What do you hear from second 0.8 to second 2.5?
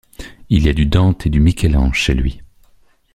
Dante et du Michel-Ange chez lui.